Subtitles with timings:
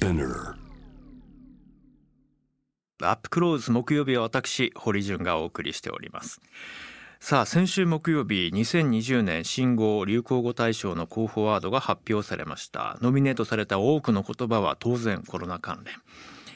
[0.00, 0.54] Spinner.
[3.02, 6.40] アップクローズ木曜日は私堀潤がお送りしております。
[7.20, 12.96] さあ先週木曜日2020年新語・流行語大賞の候補ワードが発表されました。
[13.02, 15.94] ノミネートされた多くの言葉は当然コロナ関連。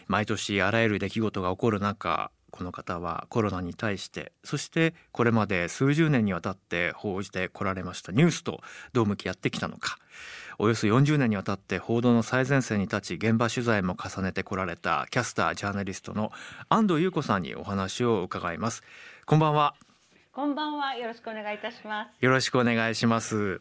[0.08, 8.60] 毎年あらゆる出来事が起こる中この方はコロナに対してそしてこれまで数十年にわたって報じてこられましたニュースと
[8.92, 9.98] どう向き合ってきたのか。
[10.58, 16.32] およそ40年にわたって報道の最前線に立ち現場取材も重ねてこられたキャスタージャーナリストの
[16.68, 18.82] 安藤優子さんにお話を伺います。
[19.26, 19.74] こんばんは。
[20.32, 20.94] こんばんは。
[20.96, 22.24] よろしくお願いいたします。
[22.24, 23.60] よろしくお願いします。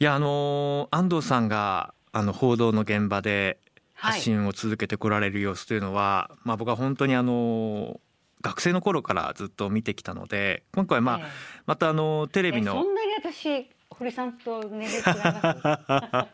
[0.00, 3.58] いやあの安藤さんがあの報道の現場で
[3.94, 8.00] 発信を続けてこられる様子というのは、まあ僕は本当にあの
[8.42, 11.26] 学生の頃からずっと見てきたので今回まあ、ええ。
[11.66, 16.26] またあのテレビえのそんなに私堀さんと年齢違いま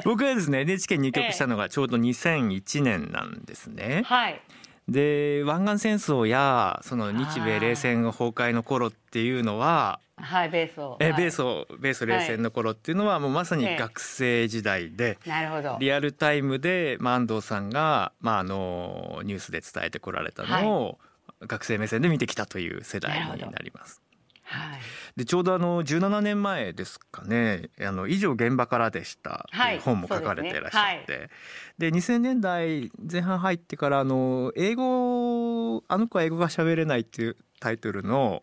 [0.00, 0.02] す。
[0.04, 4.02] 僕はですね NHK に入局したのがちょうど2001年なんですね。
[4.04, 4.40] はい。
[4.88, 10.96] で湾岸戦争やその日米冷戦の崩壊の頃っていうのははいベースを。
[11.00, 15.76] えはい米ソ米ソ冷戦の頃っていうのはもうまさにええ学生時代でなるほど。
[15.80, 20.98] リアルタイムで、まあ、安藤さんが、まあ、あのニュースで伝えてこられたのを、
[21.42, 24.03] 学生目線で見てきたという世代になります。
[24.44, 24.80] はい。
[25.16, 31.30] でちょうどあの17年前ですかね「あの以上現場からでした」とはいいう本も書かれていらっしゃっそうて、
[31.78, 38.42] で2000年代前半入ってからあの英語「あの子は英語が喋れない」っていうタイトルの。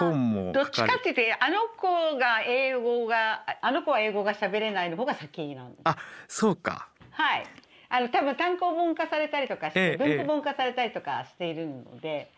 [0.00, 5.80] 本もどっち書かっていうとあの子が英語があの子は英語が喋れないの方が先なんです。
[5.84, 7.46] あそうかはい。
[7.90, 12.32] あの多分単行本化されたりとかして、ええ文庫本化されたりとかしているので。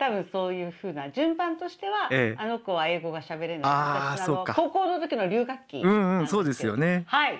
[0.00, 3.60] 多分そういう風な順番としては、ええあの子は英語が喋れない。
[3.64, 6.86] あそうか高校の時の留学期うんうんなそうですよね。
[6.86, 7.34] ねはい。
[7.34, 7.38] い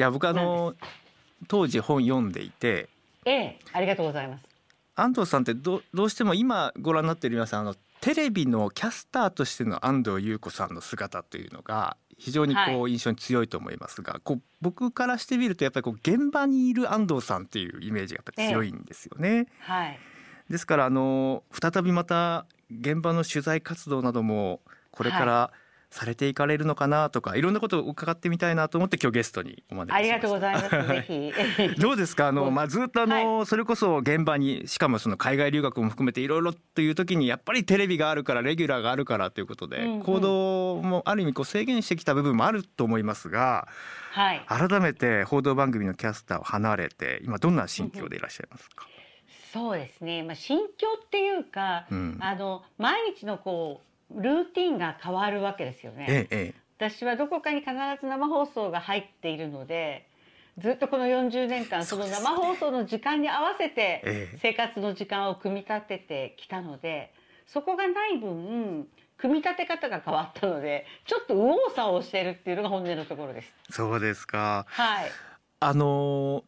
[0.00, 0.74] や僕あの
[1.48, 2.88] 当時本読んでいて
[3.26, 4.44] ええ、ありがとうございます。
[4.94, 19.48] 安藤さんってどどうしても今ご覧になっている皆さんあのテレビのキャスターとしての安藤優子さんの姿というのが非常にこうは印象に強いと思いますが、こう僕からしてみるとやっぱりこう現場にいる安藤さんっていうイメージがやっぱり強いんですよね。
[19.58, 19.98] はい。
[20.50, 25.50] ですからあの再びまた現場の取材活動などもこれから
[25.90, 29.94] されていかれるのかなとか、い、ろんなことを伺ってみたいなと思って今日ゲストにお招きしました。
[29.94, 30.68] ありがとうございます。
[30.88, 31.32] ぜ
[31.74, 31.80] ひ。
[31.80, 32.28] どうですか？
[32.28, 40.02] あの、 まあ、ずっとあの、それこそ現場にしかもその海外留学も含めていろいろという時にやっぱりテレビがあるからレギュラーがあるからということで、うんうん。
[40.02, 43.68] 行動もある意味こう制限してきた部分もあると思いますが
[44.10, 44.44] はい。
[44.48, 48.86] 改めて報道番組のキャスターを離れて今どんな心境でいらっしゃいますか、
[49.56, 50.22] そうですね。
[50.22, 53.80] まあ心境っていうか、うんあの毎日のこ
[54.14, 56.06] うルーティンが変わるわけですよね。
[56.08, 60.06] えええ私はどこかに必ず生放送が入っているので。
[60.58, 67.12] ずっとこの40年間その生放送の時間に合わせてええ生活の時間を組み立ててきたので
[67.46, 68.88] そこがない分
[69.18, 73.52] 組み立て方が変わったのでちょっと右往左往してるっていうのが本音のところです。
[73.70, 75.10] そうですかはい。
[75.60, 76.44] あの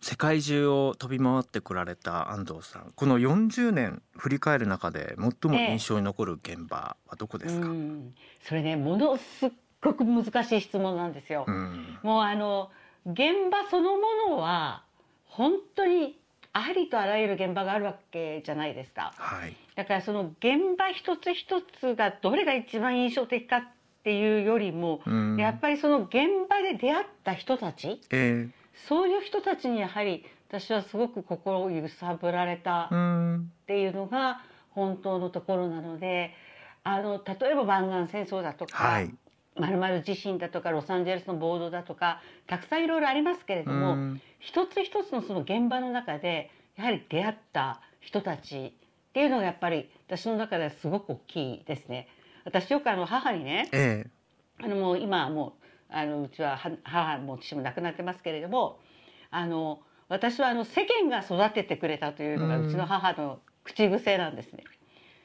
[0.00, 2.92] 世界中を飛び回ってこられた安藤さん。
[2.94, 9.50] この40年振り返る中で最も印象に残る現場はどこですか、うん、それねものすっ
[9.82, 11.44] ごく難しい質問なんですよ。
[11.46, 11.98] うん。
[12.02, 12.70] もうあの
[13.06, 14.84] 現場そのものは
[15.26, 16.18] 本当に
[16.52, 19.12] ありとあらゆる現場があるわけじゃないですか。
[19.16, 19.56] はい。
[19.76, 23.62] だからその現場一つ一つがどれが一番印象的かっ
[24.02, 25.36] ていうよりも、うん。
[25.36, 28.48] やっぱりその現場で出会った人たちえ
[28.88, 32.88] そういう人たちにやはり私はすごく心を揺さぶられたっ
[33.66, 36.32] ていうのが本当のところなので
[36.82, 39.14] あの例えば湾岸戦争だとか、はい。
[39.56, 44.22] まるまる地震だとかロサンゼルスの暴動だとかたくさんいろいろありますけれども、うん。
[44.38, 52.08] 一つ一つのその現場の中でやはり出会った人たちっていうのがやっぱり私の中ではすごく大きいですね。
[52.44, 54.06] 私よくあの母にねえ。
[54.62, 55.59] あのもう今はもう
[55.92, 58.78] あのうちはは母も父も亡くなってますけれども
[59.30, 64.64] あの私はあの世間が育ててくれたというのがうちの母の口癖なんですね。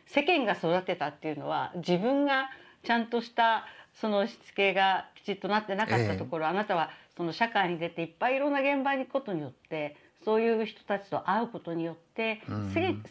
[0.07, 2.49] 世間が育てたっていうのは自分が
[2.83, 3.65] ちゃんとした
[3.99, 12.41] そのしつけがきちっとなってなかったところ、あなたはその社会に出ていっぱいいろんな現場に行くことによってそういう人たちと会うことによって、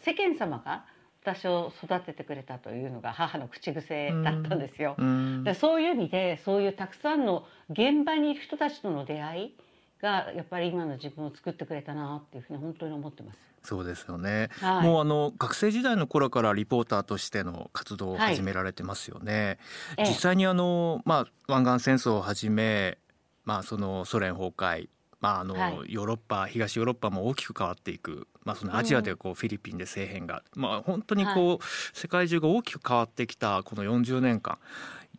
[0.03, 0.85] 世間様が
[1.25, 4.95] 私を育ててくれたというのが母の口癖だったんですよ。
[4.97, 9.55] うそういう意味でそういうたくさんの現場にいる人たちとの出会い
[10.01, 13.39] がやっぱり今の自分を作ってくれたなっていうふうに本当に思ってます。
[13.63, 14.87] そうですよね、はい。
[14.87, 19.57] もうあの学生時代の頃からリポーターとしての活動を始められてますよね、
[19.97, 20.05] ええ。
[20.05, 22.99] 実際にあのまあ湾岸戦争をはじめ
[23.43, 24.89] まあそのソ連崩壊
[25.25, 25.73] まああの、はい。
[25.87, 34.59] ヨーロッパ東ヨーロッパも大きく変わっていく、まあ、そのアジアでこう、フィリピンで政変が、まあ、本当にこう、世界中が大きく変わってきたこの40年間。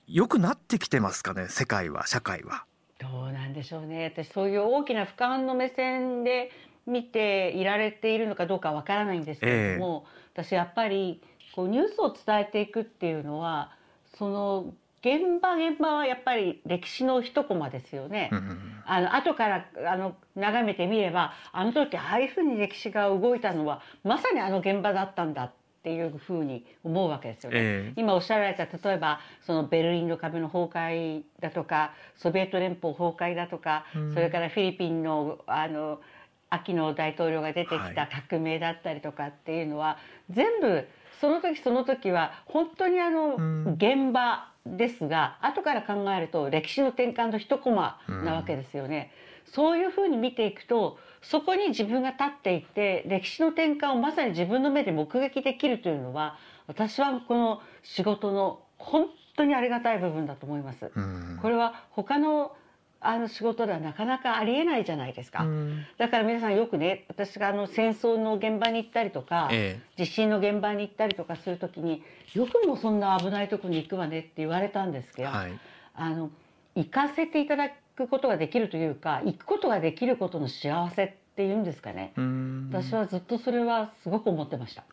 [0.07, 2.65] 良くなってきてますかね世界は社会は。
[2.99, 4.13] どうなんでしょうね。
[4.15, 6.53] 私そういう大きな俯瞰の目線で
[6.87, 11.21] 見ていられているのかどうかわからないんですけれども、私やっぱり
[11.55, 13.73] こうニュースを伝えていくっていうのは
[14.17, 18.31] その現場現場はやっぱり歴史の一コマですよね。
[18.33, 25.53] うんうんあの後からあの眺めてみればあの時ああいうふうに歴史が動いたのはまさにあの現場だったんだっ
[25.83, 27.59] ていうふうに思うわけですよね。
[27.59, 28.01] ええ。
[28.01, 34.15] 今おっしゃられた例えばそのベルリンの壁の崩壊だとかソビエト連邦崩壊だとか、うん。
[34.15, 36.01] それからフィリピンのあの
[36.49, 38.09] 秋の大統領が出てきたはい。
[38.29, 39.99] 革命だったりとかっていうのは、
[40.31, 40.87] 全部
[41.21, 43.75] その時その時は本当にあのうん。
[43.75, 49.13] 現場ですが、後から考えると歴史の転換の一コマなわけですよね。
[49.47, 56.37] そういうふうに見ていくとそこに自分が立っていて歴史の転換をまさに自分の目で目撃できるというのは
[56.67, 60.91] 私はこの仕事の本当にありがたい部分だと思います。
[60.95, 62.57] うんこれは他の
[63.01, 65.45] あの仕事ではなかなかありえないじゃないですか。
[65.45, 65.85] うん。
[65.99, 72.03] だから皆さんよくね私があの戦争の現場に行ったりとか、え地震の現場に行ったりとかするときに
[72.35, 75.61] よくもそんな危ないとこに行くわねって言われたんですけど、えはい。
[75.95, 76.31] あの
[76.75, 82.71] 行かせていただくことができるというか行くことができることの幸せっていうんですかね、うん。
[82.73, 84.85] 私はずっとそれはすごく思ってました。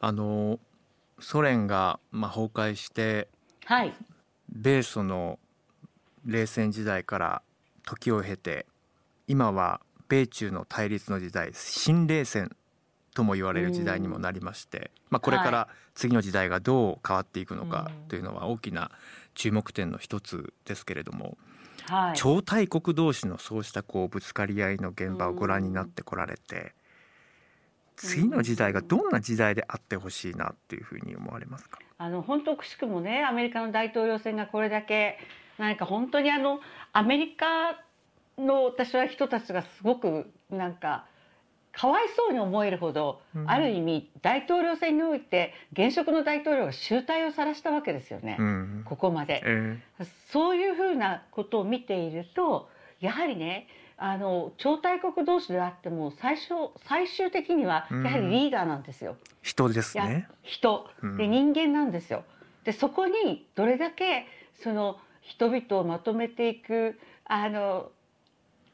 [0.00, 0.58] あの
[1.18, 3.28] ソ連がまあ崩壊して
[3.64, 3.92] はい、
[4.48, 5.40] 米ソの
[6.26, 7.42] 冷戦時代から
[7.86, 8.66] 時を経て
[9.28, 12.54] 今は米中の対立の時代新冷戦
[13.14, 18.08] とも言われる時代にもなりまして、まあ、これから次の時代がどう変わっていくのかうん。
[18.08, 18.90] というのは大きな
[19.34, 21.38] 注目点の一つですけれども、
[21.88, 26.74] はい、超大国同士のそうしたこうぶつかり合いの現場をご覧になってこられて
[27.96, 31.78] 次の時代がどんな時代であってほしいなっていうふうに思われますか？
[31.96, 35.18] あの本当くしくもねアメリカの大統領選がこれだけ
[35.58, 36.60] 何か本当にあの
[36.92, 37.80] アメリカ
[38.38, 41.06] の私は人たちがすごくなんか
[41.72, 49.42] かわいそうに思えるほど、うんある意味大統領選において現職の大統領が集大を晒したわけですよね、うんここまで。
[49.44, 49.78] え
[50.32, 53.68] そういうふうなことを見ているとやはりね
[53.98, 56.54] あの超大国同士であっても最初
[56.86, 59.12] 最終的にはやはりリーダーなんですよ。
[59.12, 60.28] ー人ですね。
[60.42, 62.24] 人うんで人間なんですよ。
[62.64, 64.26] でそこにどれだけ
[64.62, 67.90] その人々をまとめていくあの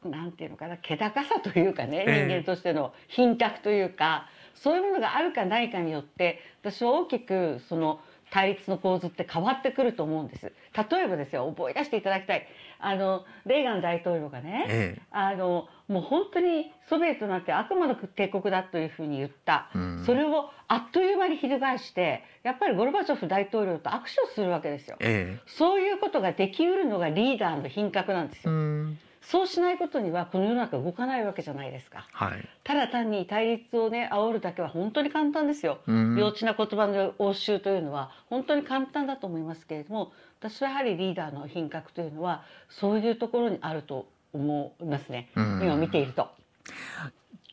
[0.04, 8.00] なんていうのかな気高さというかね、ええ人間としての品格というかそういうものがあるかないかによって私は大きくその
[8.30, 10.52] 対立の構図って変わってくると思うんです。
[10.90, 12.46] 例えばですよ覚え出していただきたい
[12.82, 20.04] あのレーガン大統領がね、えあのもう本当にソビエトなんて悪魔の帝国だというふうに言った、えうん。
[20.04, 24.96] それをあっという間に翻してやっぱりゴルバチョフ大統領と握手をするわけですよ。
[25.00, 28.58] えそういうことができうるのがリーダーの品格なんですえうよ。
[28.58, 32.06] んそうしないことにはこの世の中動かないわけじゃないですか。
[32.12, 32.48] はい。
[32.64, 35.78] ただ単に対立をね煽るだけは本当に簡単ですよ。
[35.86, 46.28] うん幼稚な言葉の応酬というのは本当に簡単だと思いますけれども私はやはりリーダーの品格というのはそういうところにあると思いますね、うん今見ていると。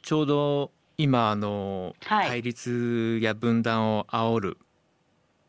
[0.02, 4.58] ちょうど今あの、はい対立や分断を煽る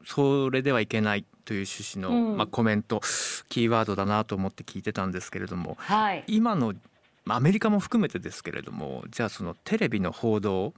[0.05, 2.37] それではいけないという趣旨の、うん。
[2.37, 3.01] まあ、コメント
[3.49, 6.75] キーワードだなと思って聞いてたんですけれどもはい、今の
[7.25, 10.75] まあアメリカも含めてですけれどもじゃあそのテレビの報道、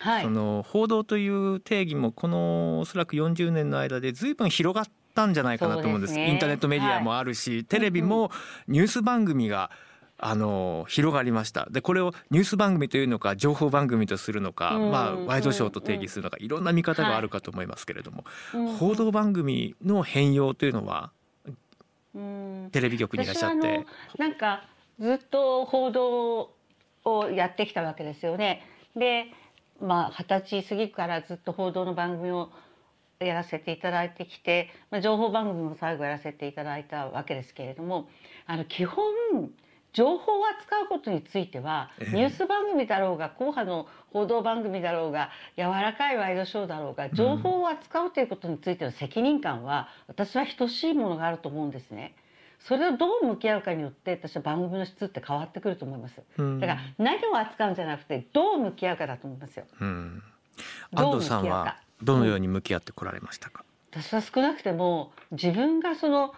[0.00, 0.22] はい。
[0.24, 6.14] その報道という定義もこのおそらく40年の間で随分広がったんじゃないかなと思うんです。
[6.14, 6.28] ね。
[6.28, 8.32] インターネットメディアもあるし、テレビも
[8.66, 9.70] ニュース番組が
[10.22, 11.66] あの広がりました。
[11.70, 16.48] でこれをニュース番組というのか情報番組とするのか、うんまあ、ワイドショーと定義するのかい。
[16.48, 18.24] ろんな見方があるかと思いますけれども、
[18.54, 21.10] うん報道番組の変容というのは
[22.14, 22.68] うん。
[22.72, 23.86] テレビ局にいらっしゃって。
[24.18, 26.50] なんかずっと報道
[27.04, 28.62] をやってきたわけですよね。
[28.94, 29.26] で
[29.80, 32.50] まあ二十歳過ぎからずっと報道の番組を
[33.18, 38.08] やらせていただいてきて、まあ、情報番組も最後やらせていただいたわけですけれども
[38.46, 39.04] あの基本
[39.92, 52.14] 情報を扱うことについては、ええニュース番組だろうが硬派の報道番組だろうが柔らかいワイドショーだろうが情報を扱うということについての責任感は私は等しいものがあると思うんですね。
[52.60, 56.20] それをどう向き合うかによって私は番組の質って変わってくると思います。
[56.38, 59.64] うんだから何を扱うんじゃなくてどう向き合うかだと思いますよ。
[59.80, 60.22] うん、
[60.94, 66.34] 安藤さんはどのように向き合ってこられましたか、私は少なくても自分がその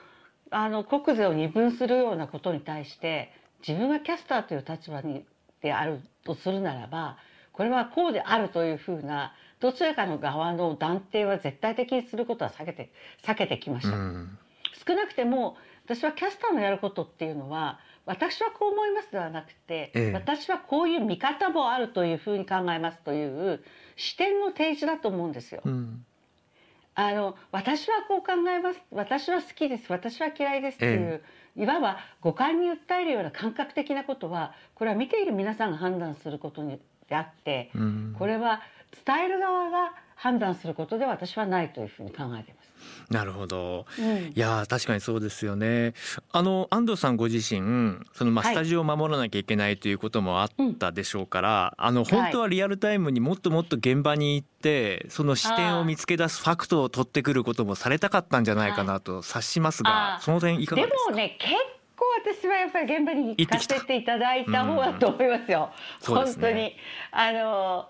[0.50, 3.32] あの国是を二分するようなことに対して
[3.66, 5.24] 自分がキャスターという立場に
[5.60, 7.16] であるとするならば
[7.52, 12.92] これはこうであるというふうなどちらかの側の断定は絶対的にすることは避けて
[13.24, 13.96] 避けてきました。
[13.96, 14.38] うん
[14.86, 23.62] 少なくても私はキャスターのやることっていうのは私はこう思いますではなくて、ええ私はこういう見方もあるというふうに考えますという
[23.96, 25.60] 視点の提示だと思うんですよ。
[25.64, 26.04] うん
[26.94, 31.22] あの私はこう考えます私は好きです私は嫌いですっていう、
[31.56, 38.16] いわば五感に訴えるような感覚的なことはこれは見ている皆さんが判断することにであって、うん。
[38.18, 38.62] これは
[39.04, 39.92] 伝える側が
[40.22, 42.72] 判断することでは私はないというふうに考えています。
[43.10, 43.86] なるほど。
[43.98, 44.04] うん。
[44.04, 45.94] いやー確かにそうですよね。
[46.30, 48.54] あの安藤さんご自身そのまあはい。
[48.54, 50.48] スタジオを守らなきゃいけないということもあっ
[50.78, 52.10] たでしょうから、あのはい。
[52.10, 61.10] 本当はリアルタイムにもっともっと現場に行ってその視点を見つけ出すファクトを取ってくることもされたかったんじゃないかなと察しますが、その点いかがでですか？
[61.10, 61.54] もね結
[61.96, 65.70] 構私はやっぱり現場に行かせていただいた方だと思いますよ。
[66.00, 66.76] そうですね本当に。
[67.10, 67.88] あの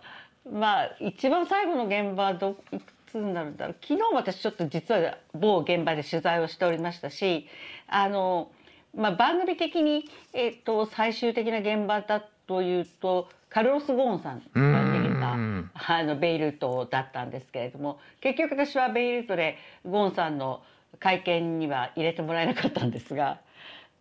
[0.50, 2.78] まあ一番最後の現場はどい
[3.10, 3.76] つになるんだろう。
[3.80, 7.46] 昨日私ちょっと実は某現場で取材をしておりましたし
[7.86, 8.50] あの、
[8.96, 15.70] まあ、番組的に、えっと最終的な現場だというとカルロス・ゴーンさんが出てたうん。
[15.74, 20.62] あのベイルートだったんですけれども結局私はベイルートでゴーンさんの
[20.98, 23.40] 会見には入れてもらえなかったんですが、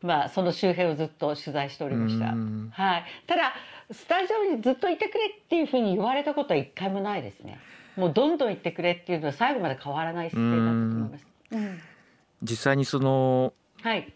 [0.02, 2.72] まあ、その周辺をずっと取材しておりましたうん。
[2.74, 3.54] はい、ただ
[3.92, 7.60] スタジオにずっといてくれっていうふうに言われたことは一回もないですね。
[7.96, 11.28] もうどんどん行ってくれっていうのは最後まで変わらない姿勢だったと思います。
[11.52, 11.82] うん
[12.44, 13.54] 実際にその
[13.84, 14.12] はい、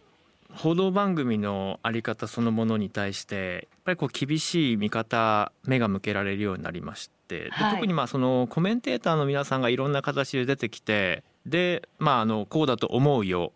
[0.52, 13.52] 報道番組のあり方そのものに対してやっぱりこう厳しい見方目が向けられるようになりまして、ではい特にまあそのコメンテーターの皆さんがいろんな形で出てきてでまああのこうだと思うよ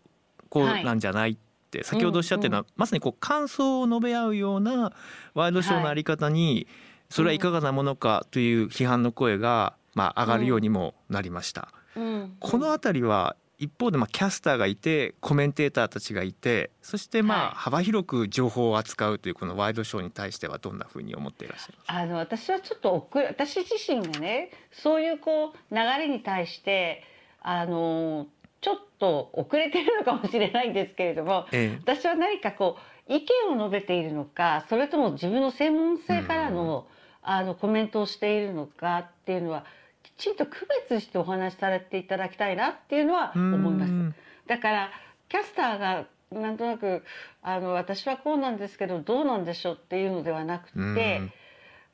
[0.48, 1.36] こうなんじゃないっ
[1.70, 4.92] て先ほどおっしゃってるのは、まさにこう感想を述べ合うような
[5.34, 6.66] ワイドショーのあり方に、
[7.08, 11.68] それはいかがなものかという批判の声がまあ上がるようにもなりました。
[11.96, 12.36] うん。
[12.38, 17.44] この辺りは一方でまあキャスターがいてコメンテーターたちがいてそしてまはい。
[17.46, 21.94] あ幅広く情報を扱うというこのワイドショーに対してはどんなふうに思っていらっしゃいますか？
[21.94, 27.02] あの私はちょっと遅れ私自身がねそういうこう流れに対して
[27.42, 28.28] あの
[28.60, 32.76] ちょっと遅れてるのかもしれないんですけれどもえ私は何かこ
[33.08, 36.86] う意見を述べているのかそれとも自分の専門性からの,、
[37.22, 39.64] あのコメントをしているのかっていうのは
[40.02, 43.92] きちんと区別してお話しされていただきたいなっていうのはえ思います。
[43.92, 44.14] うん。
[44.46, 44.90] だから
[45.28, 47.02] キャスターがなんとなく
[47.42, 51.32] あの私はこうなんですけどどうなんでしょうっていうのではなくて、うん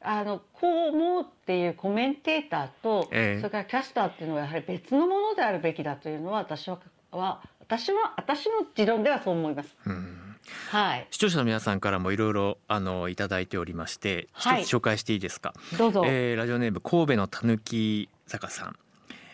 [0.09, 3.41] あのこう思うっていうコメンテーターと、ええ。
[3.41, 6.79] それからキャスターっていうのはやはり別のものであるべきだというのは私は
[7.11, 9.77] は私は私の持論ではそう思います。
[9.85, 10.37] うん。
[10.71, 14.63] はい、視聴者の皆さんからもいろいろあのいただいておりまして一つはい。
[14.63, 16.05] 紹介していいですか、どうぞ。
[16.07, 18.77] えーラジオネーム神戸のたぬき坂さん、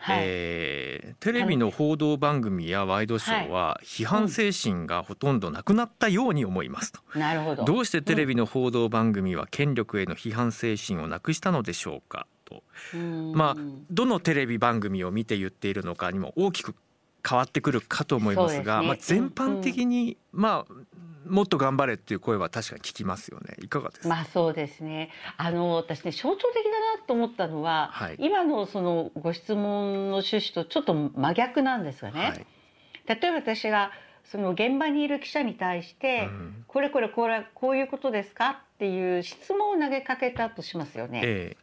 [0.03, 0.93] はい、えー
[1.23, 7.65] テレビの報道番組やワイドショーは批判精神がほとんどなくなったように思いますと、なるほど。
[7.65, 12.65] どうしてテレビの報道番組は権力への批判精神をなくしたのでしょうかと。
[12.95, 13.33] うん。
[13.35, 13.57] まあ
[13.93, 16.75] どのテレビ番組を見て言っているのかにも大きく
[17.25, 20.75] 変わってくるかと思いますがそうまあ、全般的に、まあ
[21.27, 23.57] もっと頑張れっていう声は確かに聞きますよね。
[23.63, 25.11] いかがですか、まあそうですね。
[25.37, 28.17] あの私ね象徴的だなと思ったのは、はい。
[28.19, 32.21] 今のそのご質問の趣旨とちょっと真逆なんですがね。
[32.21, 32.47] はい。
[33.07, 33.91] 例えば私が
[34.25, 36.65] その現場にいる記者に対して、うん。
[36.67, 38.63] これこれこれこういうことですか？
[38.75, 41.21] っていう質問を投げかけたとしますよね。
[41.25, 41.57] え。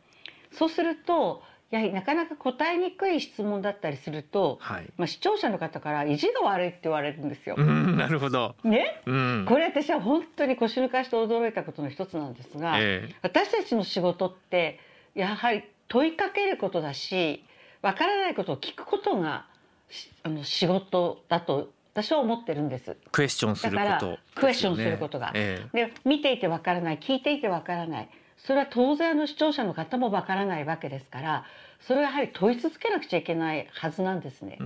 [0.51, 4.89] そうするとやはりなかなか答えにくい質問だったりするとえ、はい。
[4.97, 7.55] まあ、視聴者の方から意地が悪いって言われるんですよ。
[7.57, 9.01] うんなるほど、ね？
[9.05, 14.79] うん、これ私は本当に腰抜かして驚いたことの一つなんですが、え私たちの仕事って
[15.13, 17.43] やはり問いかけることだし
[17.81, 19.45] わからないことを聞くことが
[19.89, 22.91] しあの仕事だと私は思ってるんです。
[22.91, 25.31] えクエスチョンすることだからクエスチョンすることが。
[25.35, 25.67] え。
[25.73, 28.09] で見ていてわからない聞いていてわからない
[28.45, 31.45] それは当然あの視聴者の方もわからないわけですから
[31.81, 34.57] それはやはり問い続けなくちゃいけないはずなんですね。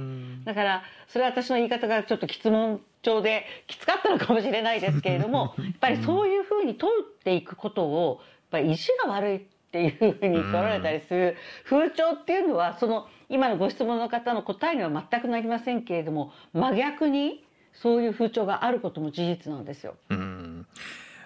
[0.45, 19.95] だからそれは私の言い方がちょっと質問調できつかったのかもしれないですけれども やっぱりそういうふうに問っていくことをやっぱり意地が悪いっていうふうに取られたりする風潮っていうのはその今のご質問の方の答えには全くなりませんけれども真逆にそういう風潮があることも事実なんですよ。
[20.09, 20.32] うん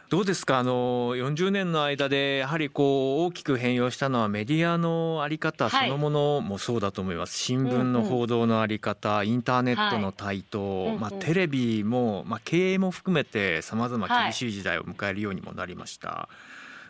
[0.09, 0.59] どうですか？
[0.59, 16.29] あの40年の間でやはりこう大きく変容したのはメディアのあり方そのものもそうだと思います、新聞の報道のあり方、インターネットの台頭、まあ、テレビも、まあ、経営も含めてさまざま厳しい時代を迎えるようにもなりました。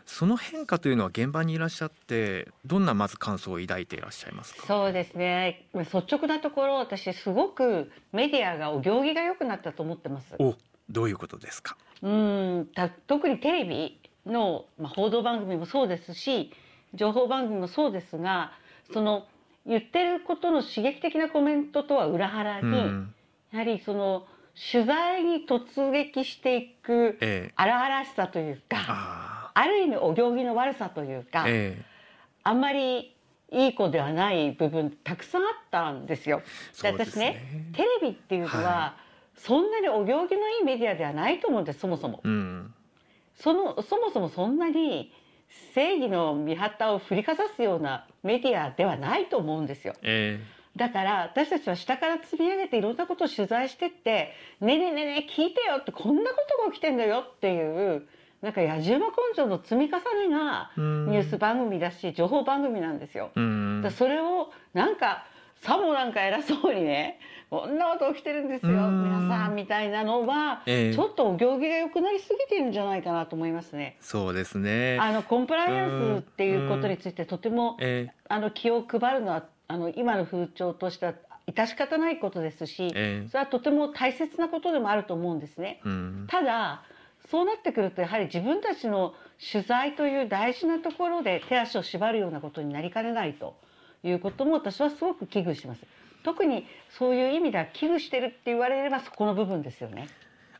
[0.06, 4.64] その変化というのは現場にいらっしゃってどんなまず感想を抱いていらっしゃいますか？
[4.66, 5.66] そうですね。
[5.74, 10.36] 率直なところ私すごくメディアがお行儀が良くなったと思ってます。
[10.38, 10.54] お
[10.88, 11.76] どういうことですか？
[12.02, 16.52] うんた特にテレビの、まあ、報道番組もそうですし
[16.94, 18.52] 情報番組もそうですが
[18.92, 19.26] その
[19.66, 23.14] 言ってることの刺激的なコメントとは裏腹に、うん、
[23.52, 24.26] やはりその
[24.72, 27.18] 取材に突撃していく
[27.54, 29.28] 荒々しさというか。
[29.58, 31.84] ある意味お行儀の悪さというか、ええ、
[32.44, 33.12] あんまり
[33.50, 36.42] いい子ではない部分たくさんあったんですよ。
[36.80, 39.07] で私ねテレビっていうのは、はい、
[39.38, 42.20] そんなにお行儀のいいメディアではないと思うんですそもそも。
[42.22, 42.74] うん、
[43.36, 45.12] そのそもそもそんなに
[45.74, 49.94] 正義の御旗を振りかざすようなメディアではないと思うんですよ。
[50.02, 58.06] えー、だから私たちは下から積み上げていろんなことを取材してって「ねえねえねえねえ聞いてよ」ってこんなことが起きてんだよっていう
[58.42, 63.30] なんか野じ馬根性の積み重ねがニュース番組だし情報番組なんですよ。
[63.82, 65.24] だそれをなんか
[65.56, 67.18] さもなんか偉そうにね
[67.50, 73.96] こんなこと起きてるんですよ皆さんみたいなのは、えー、ちょっとお行儀が良くなりすぎてるんじゃないかなと思いますね。
[74.00, 74.98] そうですね。
[75.00, 81.14] あのコンプライアンスっていうことについてとても、えー、あの気を配るのはあの今の風潮としては
[81.50, 85.80] 致し方ないことですし、えー、それはとても大切なことでもあると思うんですね。
[86.28, 86.82] ただ
[87.30, 89.14] そうなってくるとやはり自分たちの
[89.52, 93.56] 取材という大事なところで手足を縛るようなことになりかねないと
[94.02, 95.80] いうことも私はすごく危惧します。
[96.22, 100.08] 特にそういう意味では危惧してるって言われればそこの部分ですよね。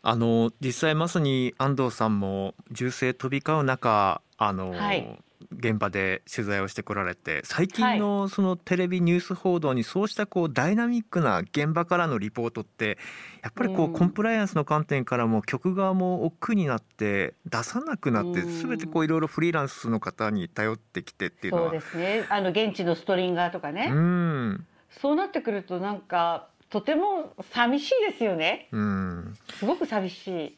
[0.02, 5.18] あの実際まさに安藤さんも銃声飛び交う中あの、はい、
[5.52, 12.98] 現場で取材をしてこられて最近のそのテレビニュース報道にそうしたこうダイナミックな現場からのリポートって
[13.42, 21.70] やっぱりこうコンプライアンスの観点からも局側も億劫になって出さなくなって全てこういろいろフリーランスの方に頼ってきてっていうのは。
[21.70, 22.24] そうですね。
[22.28, 23.88] あの現地のストリンガーとかね。
[23.90, 24.66] うん
[25.00, 28.68] そうなってくるとなんかとても寂しいですよね。
[28.72, 29.36] うん。
[29.58, 30.56] すごく寂しい。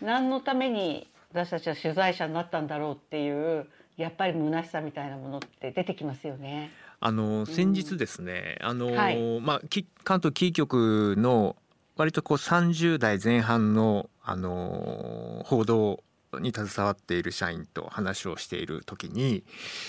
[0.00, 3.66] 何のために私たちは取材者になったんだろうっていう
[3.96, 6.70] やっぱり虚しさみたいなものって出てきますよね。
[7.00, 9.60] あの先日ですね、うん、あの、はい、まあ
[10.04, 11.56] 関東キー局の
[11.96, 16.02] 割とこう30代前半のあの報道
[16.40, 19.44] に携わっている社員と話をしている時に、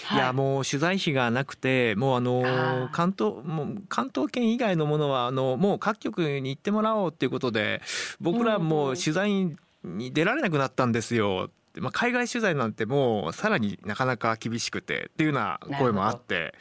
[0.06, 7.82] はい、いやもう取材費がなくてもうあの関東もう関東圏以外のものはあのもう各局に行ってもらおうっていうことで
[8.20, 11.50] 僕らもう取材に出られなくなったんですよ。
[11.80, 16.54] まあ、海外取材なんてもうさらになかなか厳しくてっていうような声もあって、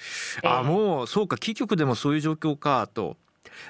[0.42, 3.16] えー、あもうそうかキー局でもそういう状況かと。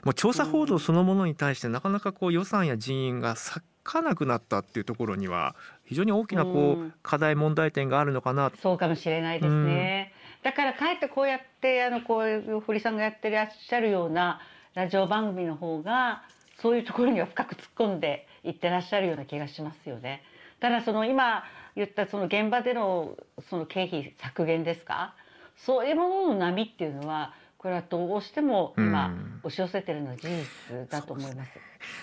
[0.05, 10.12] もう調査報道そのものに対してなかなかこう予算や人員が割かなくなったっていうところには非常に大きなこう課題問題点があるのかなそうかもしれないですね。
[10.42, 14.40] だからかえってこうやってあのこういう堀さんがやってらっしゃるような
[14.74, 16.22] ラジオ番組の方が
[16.60, 20.22] そういうところには深く突っ込んでいってらっしゃるような気がしますよね。
[20.60, 21.44] ただその今
[21.76, 23.16] 言ったその現場での
[23.48, 25.14] その経費削減ですか？
[25.56, 31.51] そういうものの波っていうのはこれはどうしても今押し寄せてるのは事実だと思います。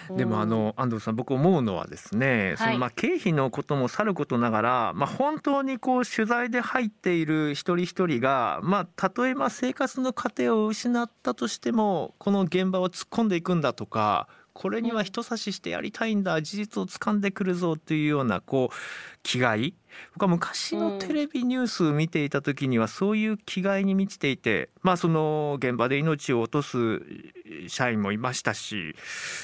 [0.09, 18.75] うん、でもあの安藤さん僕思うのはですね、そのまあ経費のこともさることながら、まあ本当にこう取材で入っている一人一人が、まあたとえまあ生活の糧を失ったとしてもこの現場を突っ込んでいくんだとか、これには人差ししてやりたいんだ事実を掴んでくるぞというようなこう
[19.23, 19.73] 気概。
[20.13, 27.01] 僕は昔のテレビニュース見ていた時にはそういう気概に満ちていてまあその現場で命を落とす
[27.67, 28.95] 社員もいましたし、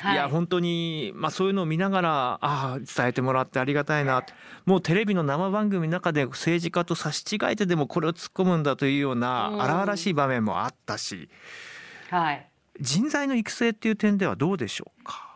[0.02, 4.24] はい、いや本当にまあそういうのを見ながらああ伝えてもらってありがたいな。
[4.66, 11.30] もうテレビの生番組の中で政治家と差し違えてでもこれを突っ込むんだというような荒々しい場面もあったし。
[12.10, 15.36] はい人材の育成っていう点ではどうでしょうか？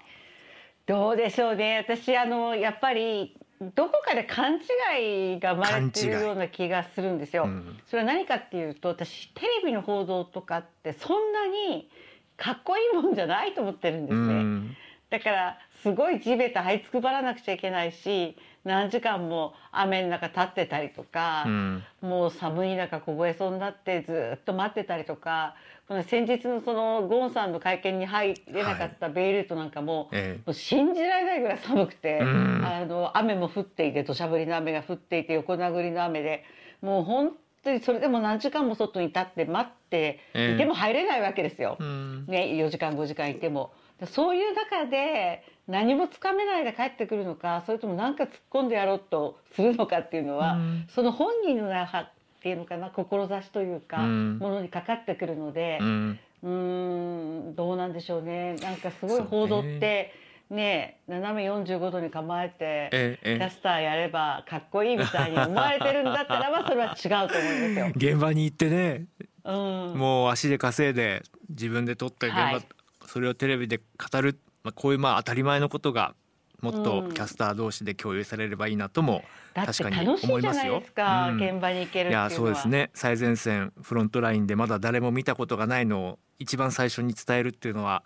[0.86, 1.86] どうでしょうね。
[1.88, 3.38] 私あのやっぱり
[3.76, 11.90] どこかで勘違いが生まれてるような気がするんですよ、うん、それは何かっていうと私テレビの報道とかってそんなに
[12.38, 14.78] かっこいいもんじゃないと思ってるんですね、うん、
[15.10, 25.56] だからすごい地べた這いつくばらなくちゃいけないし何時間も雨の中立ってたりとか、うん、もう寒い中凍えそうになってずっと待ってたりとか
[25.88, 36.44] この先日のそのゴンさんの会見に入れなかったベイルートなんかもはい、もう信じられないぐらい寒くて、うん、あの雨も降っていて土砂降りの雨が降っていて横殴りの雨で
[36.82, 37.32] もう本
[37.64, 41.78] 当にそれでも何時間も外に立って待っていても入れないわけですよ。
[41.80, 43.72] えー、ね、4時間5時間いても。
[44.08, 52.10] そういう中で何もつかめないで帰ってくるのかそれとも何か突っ込んでやろうとするのかっていうのは、うん、その本人の中っ
[52.42, 58.56] ていうのかな志というか、うん、ものにかかってくるので、うん、うんどうなんでしょうね。
[58.56, 60.14] なんかすごい報道って
[60.50, 60.98] ね。
[61.08, 68.14] 斜め45度に構えてキャスターやればかっこいいみたいに思われてるんだったらばそれは違うと思うんですよ。
[68.14, 69.06] 現場に行ってね、
[69.44, 72.66] うん、もう足で稼いで自分で撮って現場、はい、
[73.10, 76.14] それをテレビで語る、まあ、こういうまあ当たり前のことが
[76.62, 79.24] もっとキャスター同士で共有されればいいなとも
[79.56, 80.84] 確かに思いますよ。
[80.96, 82.92] うん、現場に行けるいやそうですね。
[82.94, 88.04] 最前線フロントラインでまだ誰も見たことがないのを一番最初に伝えるっていうのは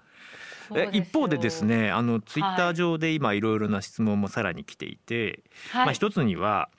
[0.94, 6.70] 一方でですねあのツイッター上で今いろいろな質問もさらに来ていて、はい、まあ一つには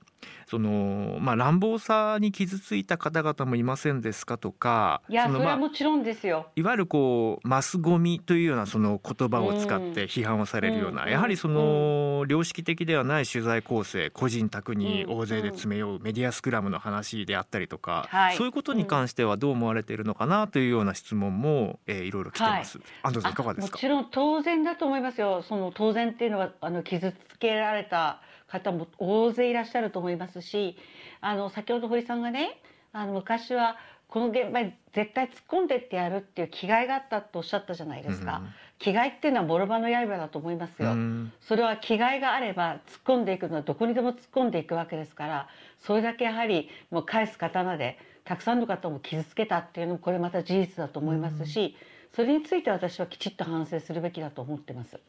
[0.47, 6.47] そのまあ乱暴さに傷ついた方々もいませんですかとかいやそれはもちろんですよ。
[6.57, 23.77] いわゆるこうマスゴミというようなその言葉を使って批判をされるような、やはりその良識的ではない取材構成個人宅に大勢で詰め寄うメディアスクラムの話であったりとか、そういうことに関してはどう思われているのかなというような質問も、えー、いろいろ来てます、安藤さんいかがですか？
[23.77, 25.43] もちろん当然だと思いますよ。
[25.43, 28.21] その当然っていうのはあの傷つけられた
[28.55, 30.77] 方も大勢いらっしゃると思いますし
[31.21, 32.61] あの先ほど堀さんがね
[32.93, 33.77] あの昔は
[34.09, 45.49] この現場に絶対突っ込んでってやるっていう気概があったとおっしゃったじゃないですか、うん、気概っていうのはボロバの刃だと思いますよ、うん、それは気概があれば突っ込んでいくのはどこにでも突っ込んでいくわけですから
[45.81, 51.73] それだけやはりもう返す刀でたくさんの方も傷つけたっていうのもこれまた事実だと思いますし、うん、
[52.15, 55.01] それについて私はきちっと反省するべきだと思ってます。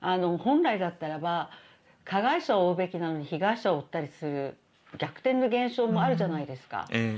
[0.00, 1.50] あの本来だったらば
[2.10, 4.56] 加害者を追うべきなのに被害者を追ったりする
[4.98, 6.88] 逆転の現象もあるじゃないですか。
[6.90, 7.16] え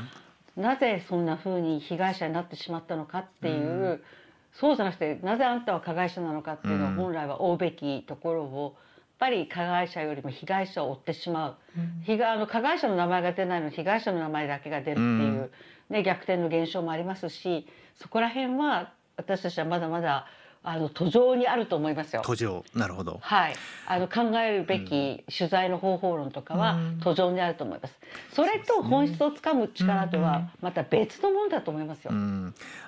[0.59, 4.05] ー、なぜそんな風に被害者になってしまったのかっていう、う
[4.53, 8.77] そうじゃなくてなぜあんたは加害者なのかっていうのを本来は追うべきところを。
[9.23, 15.05] やっぱり加害者よりも被害者を追ってしまう、うん、被害あの加害者の名前が出ないのに被害者の名前だけが出るってい
[15.39, 15.51] う、
[15.91, 17.69] ね、逆転の現象もありますし
[18.01, 20.27] そこら辺は私たちはまだまだ
[20.65, 22.23] あの途上にあると思いますよ。
[22.25, 22.65] 途上。
[22.75, 23.19] なるほど。
[23.21, 23.55] はい、
[23.87, 27.95] あの考えるべき取材の方法論とかは途上にあると思います。
[28.33, 32.13] それと本質をつかむ力とはまた別のものだと思いますよ。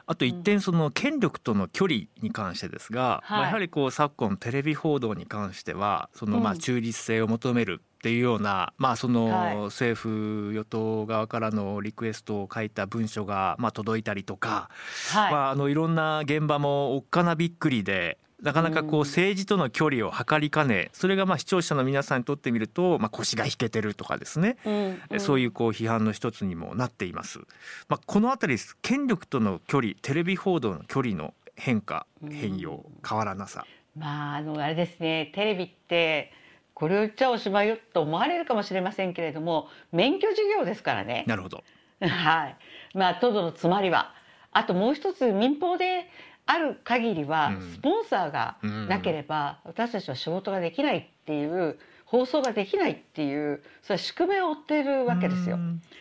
[0.06, 14.68] あと一点その権力との距離に関してですが、まあ、やはりこう昨今テレビ報道に関してはそのまあ中立性を求めるっていうような、まあ、その政府与党側からのリクエストを書いた文書がまあ届いたりとか、
[15.10, 15.32] はい。
[15.32, 18.18] まあ、あのいろんな現場もおっかなびっくりで。
[18.42, 27.38] なかなかこう政治との距離を測りかねそれがまあ視聴者の皆さんにとってみるとまあ腰が引けてるとかですね、うんうん、そういうこう批判の一つにもなっています。
[27.88, 33.64] まあ、この辺り権力との距離テレビ報道の距離の変化変容変わらなさ。
[33.96, 35.30] まああのあれですね。
[35.34, 36.30] テレビって
[36.74, 41.24] これを言っちゃおしまいよと思われるかもしれませんけれども免許授業ですからね。
[41.26, 41.62] なるほど。
[42.00, 42.56] はい。
[42.94, 44.12] まあとどのつまりは
[44.52, 46.08] あともう一つ民放で
[46.46, 48.56] ある限りはスポンサーが
[48.88, 55.58] なければ私たちは仕事ができないっていう放送ができないっていうそれは宿命を負っているわけですよ。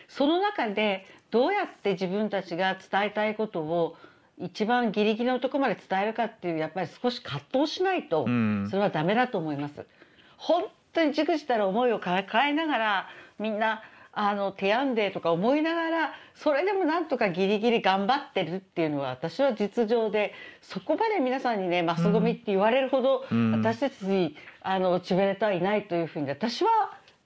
[0.08, 3.96] その中でどうやって自分たちが伝えたいことを
[4.38, 8.28] 一番ギリギリのところまで伝えるかっていうやっぱり少し葛藤しないとそ
[8.76, 9.86] れはダメだと思います。
[10.36, 13.82] 本当にじくじたる思いを抱えながらみんな
[14.16, 26.70] あの手やんでとか思いながらそれでもなんとかギリギリ頑張ってるっていうのは私は実情でそこまで皆さんにねマスゴミって言われるほど、私たちにあのちべれてはいないというふうに私は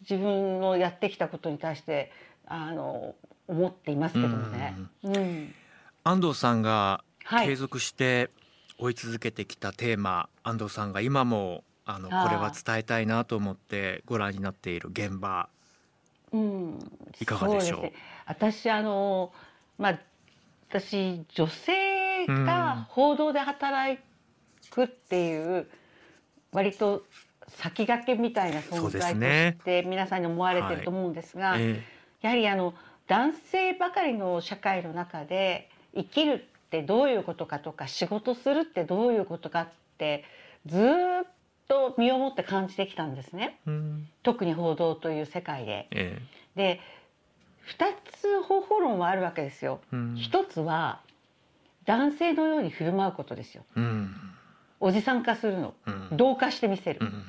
[0.00, 2.10] 自分のやってきたことに対して
[2.46, 3.14] あの
[3.46, 4.76] 思っていますけどもね。
[5.02, 5.54] うん、うん、
[6.04, 7.02] 安藤さんが
[7.44, 8.30] 継続して
[8.78, 15.48] 追い続けてきたテーマ、はい、安藤さんが今もあのこれは伝えたいなと思ってご覧になっている現場、
[16.32, 16.78] うん、
[17.18, 17.94] いかがでしょう、ね、
[18.26, 19.32] 私あの
[19.78, 19.98] まあ
[20.68, 23.98] 私女性が報道で働
[24.70, 25.66] くっていう
[26.52, 27.04] 割と
[27.48, 29.20] 先駆けみたいな存在と
[29.58, 31.62] して皆さんに思われてると思うんですが、ねはい。
[31.62, 31.80] えー、
[32.20, 32.74] やはりあの
[33.06, 40.24] 男性ばかりの社会の中で生きるってどういうことかとか仕事するってどういうことかって
[40.66, 40.82] ずっ
[41.68, 43.60] と身をもって感じてきたんですね。
[43.66, 44.08] うん。
[44.22, 45.86] 特に報道という世界で。
[45.92, 46.20] え
[46.56, 46.80] で
[47.78, 49.80] 2つ方法論はあるわけですよ。
[49.92, 50.16] えうん。
[50.16, 51.00] 一つは
[51.84, 53.64] 男性のように振る舞うことですよ。
[53.76, 54.14] うん。
[54.80, 55.74] おじさん化するの。
[55.86, 56.08] うん。
[56.12, 57.24] 同化してみせる、うん。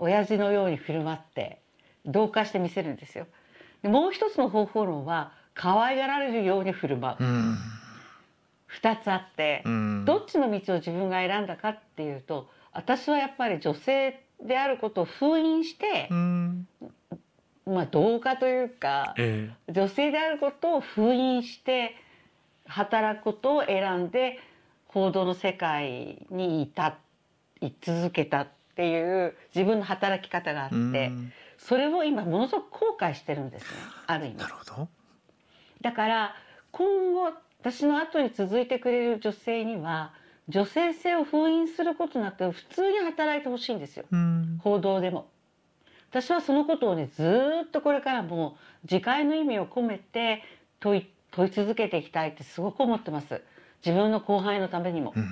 [0.00, 1.60] 親父のように振る舞って
[2.04, 3.26] 同化してみせるんですよ。
[3.82, 7.24] でもう一つの方法論は可愛がられるように振る舞う。
[7.24, 7.56] うん。
[8.66, 10.04] 二つあってう、ん。
[10.04, 16.68] どっちの道を自分が選んだかっていうと私はやっぱり女性であることを封印してう、ん。
[17.66, 21.94] まあ同化というかえ女性であることを封印して
[22.66, 24.38] 働くことを選んで
[24.86, 26.98] 報道の世界にいた
[27.60, 31.10] い続けたっていう自分の働き方があって、
[31.58, 33.68] それを今ものすごく後悔してるんですね
[34.06, 34.36] ある意味。
[34.36, 34.88] なるほど。
[35.80, 36.34] だから
[36.70, 40.12] 今後私の後に続いてくれる女性には
[40.48, 44.04] 女性性を封印することなく普通に働いてほしいんですよ。
[44.10, 44.60] うん。
[44.62, 45.28] 報道でも。
[46.10, 48.56] 私はそのことをねずーっとこれからも
[48.90, 50.42] 自戒の意味を込めて
[50.80, 53.42] 問い問い続けていきたいってすごく思ってます。
[53.84, 55.12] 自分の後輩のためにも。
[55.14, 55.26] うん。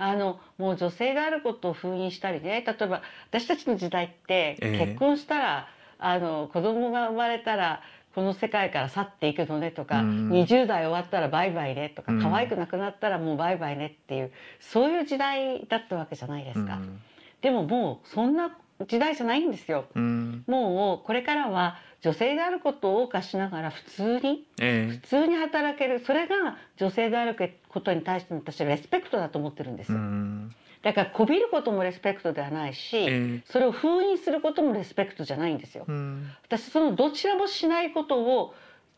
[0.00, 4.86] あのもう女性であることを封印したりね例えば私たちの時代ってええ。
[4.86, 5.68] 結婚したら、
[5.98, 7.82] あの子供が生まれたら
[8.18, 10.30] この世界から去っていくのねとか、うん。
[10.32, 12.20] 20代終わったらバイバイねとか、うん。
[12.20, 17.00] 可愛くなくなったらもうバイバイねっていうそういう時代だったわけじゃないですか、うん。
[17.42, 19.84] でももうそんな時代じゃないんですよ。
[19.94, 20.42] うん。
[20.48, 26.00] もうこれからは女性であることを謳歌しながら普通にえ普通に働ける。
[26.00, 27.36] それが女性である
[27.68, 33.42] ことに対しての私はレスペクトだと思ってるんですえうよんだからこびることもレスペクトではないし、ええ。
[33.50, 35.84] それを封印することもレスペクトじゃないんですよ。
[35.88, 36.30] うん。
[36.44, 38.54] 私そのどちらもしないことを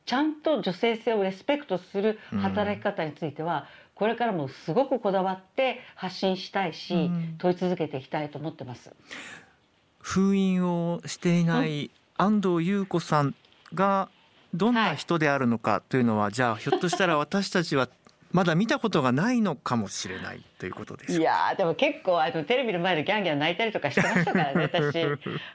[0.06, 7.34] ちゃんと女性性をレスペクトする働き方については、これからもすごくこだわって発信したいし、うん。
[7.38, 8.92] 問い続けていきたいと思ってます。
[9.98, 13.34] 封印をしていない安藤優子さん
[13.72, 14.08] が
[14.52, 17.88] どんな人であるのかというのは、じゃあひょっとしたら私たちは
[18.32, 25.04] まだ見たことがないのかもしれないということですいやーでも結構あのテレビの前でギャンギャン泣いたりとかしてましたからね私。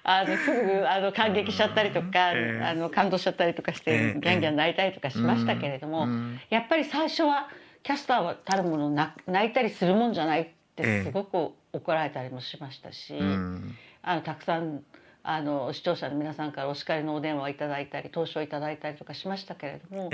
[0.03, 2.63] あのすぐあの感激しちゃったりとか、ええ。
[2.63, 4.19] あの感動しちゃったりとかして、ええ。
[4.19, 6.39] ギャンギャン泣いたりとかしましたけれども、うん。
[6.49, 7.49] やっぱり最初は
[7.83, 13.75] キャスターはたるものな泣いたりするもんじゃないってすごく怒られたりもしましたし、うん。
[14.01, 14.83] あのたくさん
[15.23, 20.11] あの視聴者の皆さんからお叱りのお電話をいただいたり投書をいただいたりとかしましたけれども、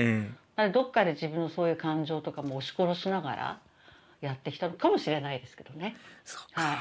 [0.74, 3.60] どっかで自分のそういう感情とかも押し殺しながら
[4.22, 5.96] やってきたのかもしれないですけどね。
[6.52, 6.78] はい、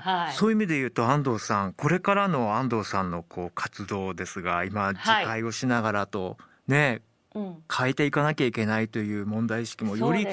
[0.00, 6.36] はい、そういう意味で言うと安藤さんこれからの安藤さんのこう活動ですが今自戒をしながらと、
[6.68, 7.02] ね
[7.34, 10.26] うん、変えていかなきゃいけないという問題意識もより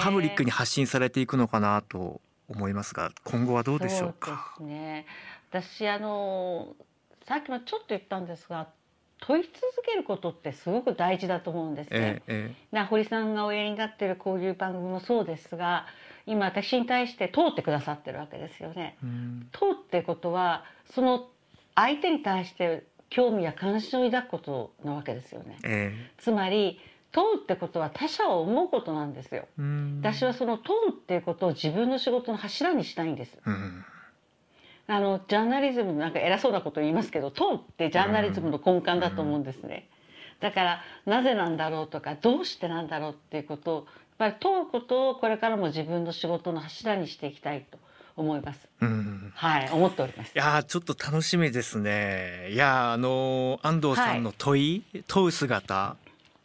[0.00, 4.54] パブリックに発信されていくのかなと思いますが今後はどうでしょうか？
[4.56, 5.06] そうですね。
[5.50, 6.74] 私あの
[7.26, 8.68] さっきもちょっと言ったんですが
[9.20, 9.52] 問い続
[9.84, 12.22] けることってすごく大事だと思うんですね。
[12.26, 15.86] ええな堀さんがおやりになっているこういう番組もそうですが
[16.26, 18.96] 今私に対して通ってくださってるわけですよね。
[19.02, 21.28] えうん通ってことはその
[21.74, 25.58] 相手に対して興味や関心を抱くことなわけですよね。
[25.64, 26.78] えつまり
[27.12, 29.46] 通ってことは他者を思うことなんですよ。
[30.02, 33.38] 私はその通っていうことを自分の仕事の柱にしたいんです。
[33.44, 33.84] うん
[34.90, 39.86] あのジャーナリズムなんか偉そうなこと言いますけど通ってジャーナリズムの根幹だと思うんですね。
[40.40, 43.84] だからなぜなんだろうとかどうしてなんだろうっていうことをやっ
[44.18, 47.78] ぱり問うことをこれからも自分の仕事の柱にしていきたいと
[48.16, 48.68] 思います。
[48.80, 50.38] うんはい、思っておりますい。
[50.38, 52.48] やーちょっと楽しみですね。
[52.52, 55.96] いやーあのー安藤さんの問い、問う姿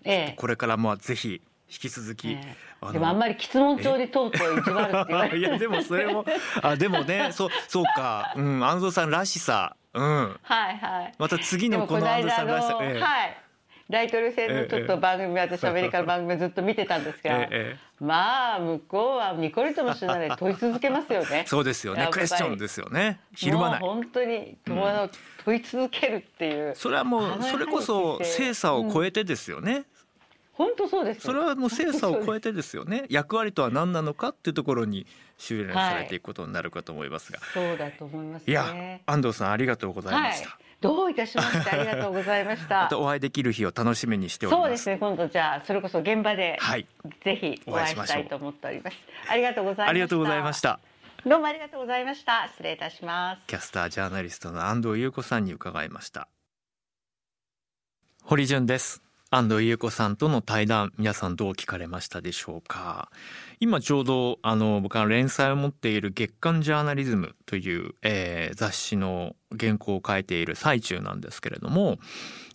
[0.03, 5.37] ええこれからもぜひ引き続き、ええでもあんまり質問帳に通うと意地悪って言われる。
[5.39, 6.25] いやでもそれも
[6.61, 11.13] あでもねそうそうか、うん、安藤さんらしさ、うん、はいはい。
[11.17, 12.99] また次ののこの安藤さんらしさ、ええ。
[12.99, 13.37] はい。
[13.89, 21.43] 大統領選のちょっと番組、私アメリカの番組ずっと見てたんですが、えええまあ向こうはニコリともしないで問い続けますよね。
[21.45, 21.45] え。
[21.47, 22.07] そうですよね。
[22.11, 23.19] クエスチョンですよね。
[23.35, 23.79] ひるまない。
[23.79, 29.83] 本当に問い続けるっていう、それはもうそれこそ精査を超えてですよね、
[30.53, 31.21] 本当そうです。
[31.21, 35.05] それはもう精査を超えてですよね役割とは何なのかっていうところに
[35.37, 39.01] 修練されていくことになるかと思いますが、そうだと思いますい、やね。
[39.05, 40.63] 安藤さんありがとうございました、はい。
[40.81, 42.97] どういたしましてありがとうございましまたた。
[42.99, 44.97] お会いできる日を楽しみにしておりますそうですね。
[44.99, 46.85] 今度じゃあそれこそ現場ではい
[47.23, 48.97] ぜひお会いしたいと思っております。
[49.29, 49.89] ありがとうございました。
[49.89, 50.61] ありがとうございまし。
[50.61, 50.79] た
[51.25, 52.47] どうもありがとうございました。
[52.49, 53.41] 失礼いたします。
[53.47, 56.27] キャスタージャーナリストの安藤優子さんに伺いました
[58.23, 59.01] 堀潤です
[59.35, 63.09] 安藤優子さんとの対談皆さんどう聞かれましたでしょうか？
[63.59, 71.97] 今ちょうどあの僕は連載を持っている月刊ジャーナリズムという、えー、雑誌の原稿を書いている最中なんですけれども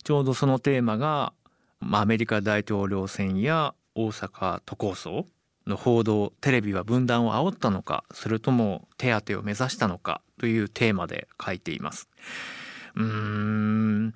[0.05, 1.33] ちょうどそのテーマが、
[1.81, 5.25] まあ、アメリカ大統領選や大阪都構想
[5.67, 12.07] の報道テレビは分断を煽ったのかそれとも手当を目指したのかというテーマで書いています。
[12.95, 14.13] うーん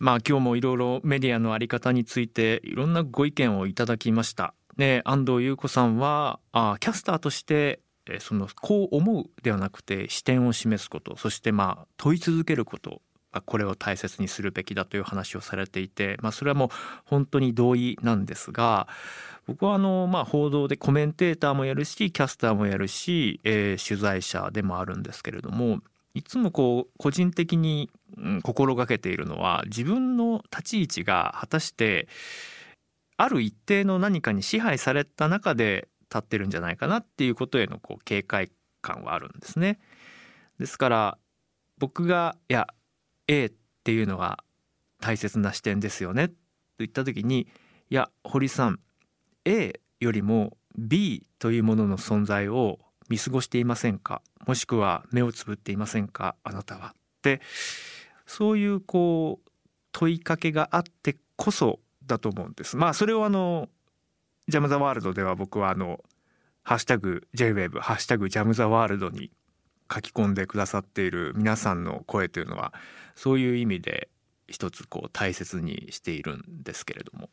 [0.00, 4.54] まあ今日もいろいろメディアの在り方についていろんなご意見をいただきました。
[4.76, 7.80] で安藤優子さんはあキャスターとして
[8.20, 13.02] そのこう思うではなくて視点を示すことそしてまあ問い続けること
[13.44, 16.68] これを大切にするべきだという話をされていて、まあ、それはもう
[17.04, 18.88] 本当に同意なんですが
[19.46, 25.80] 僕はあの、まあ、報道でコメンテーターもやるしキャスターもやるし、えー、取材者でもあるんですけれども
[26.14, 27.90] いつもこう個人的に
[28.42, 32.08] 心がけているのは自分の立ち位置が果たして
[33.16, 38.50] ある一定の何かに支配された中で立ってるんじゃないかなっていうことへのこう警戒
[38.82, 39.78] 感はあるんですね。
[40.58, 41.18] ですから
[41.78, 42.68] 僕がいや
[43.28, 43.52] A っ
[43.84, 44.42] ていうのが
[45.00, 46.34] 大切な視点ですよねと
[46.80, 47.48] 言った時に
[47.90, 48.80] いや堀さん
[49.44, 52.78] A よりも B というものの存在を
[53.10, 54.22] 見過ごしていませんか？
[54.46, 56.36] もしくは目をつぶっていませんか？
[56.42, 56.94] あなたは。
[57.18, 57.42] って
[58.24, 59.50] そういうこう
[59.92, 62.78] 問いかけがあってこそだと思うんです。
[62.78, 63.68] まあそれをあの
[64.48, 66.02] ジャム・ザ・ワールドでは僕はあの
[66.62, 69.30] 「ハッシュタグ JWAVE」「ハッシュタグジャム・ザ・ワールド」に
[69.92, 72.72] 書き込んでくださっている皆さんの声というのは
[73.16, 74.08] そういう意味で
[74.48, 77.28] 一つこう大切にしているんですけれども。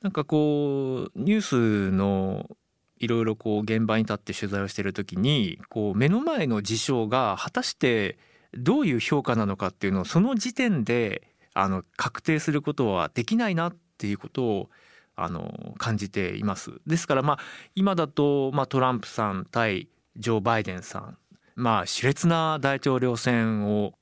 [0.00, 2.56] なんかこうニュースの
[3.02, 8.16] いろいろこう現場に立って取材をしている時にこう目の前の事象が果たして
[8.54, 14.70] どういう評価なのかっていうのをその時点であの確定することはできないなっていうことを
[15.16, 16.80] あの感じています。
[16.86, 17.38] ですからまあ
[17.74, 21.18] 今だと、まあ、トランプさん対ジョー・バイデンさん
[21.56, 23.94] まあ熾烈な大統領選を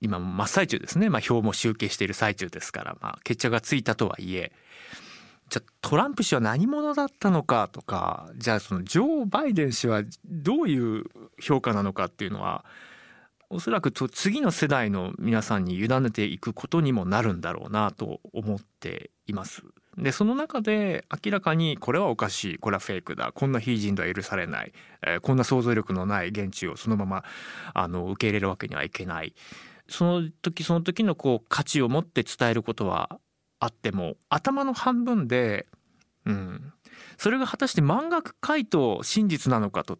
[0.00, 4.52] 今真っ最中ですね、まあ、票も集計している最中ですから、まあ、決着がついたとはいえ
[5.48, 11.04] じゃトランプ氏は何者だったのかとかじゃあそのジョー・バイデン氏はどういう
[11.40, 12.64] 評価なのかっていうのは
[13.50, 19.62] おそらく次の世代の皆さんに委ねていくことにもなるんだろうなと思っています。
[19.96, 24.72] でその中で明らかにこれはおかしいこれはフェイクだこんな非人では許されない、
[25.04, 27.24] えー、こんな想像力のない現地をそのまま
[27.74, 29.34] あの受け入れるわけにはいけない
[29.88, 33.18] その時その時のこう価値を持って伝えることは
[33.60, 35.66] あっても頭の半分で、
[36.24, 36.72] うん、
[37.16, 39.98] それが果たして満額回答真実なのかと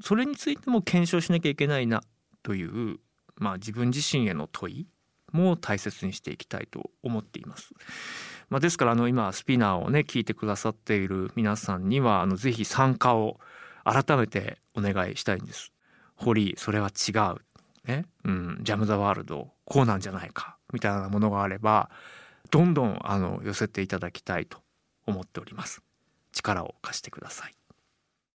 [0.00, 2.02] それについても検証しなきゃいけないな
[2.42, 2.98] という、
[3.36, 4.86] まあ、自分自身への問い
[5.32, 7.72] も大切にしていきたいと思っています。
[8.48, 13.40] まあ、ですからあの今スピナーをね聞いてくださっている皆さんにはあのぜひ参加を
[13.84, 15.72] 改めてお願いしたいんです。
[16.14, 18.06] 堀それは違う、ね。
[18.24, 20.56] うん、ジャム・ザ・ワールドこうなんじゃないか。
[20.72, 21.90] みたいなものがあれば
[22.50, 24.58] どんどんあの寄せていただきたいと
[25.06, 25.82] 思っております。
[26.32, 27.54] 力を貸してください。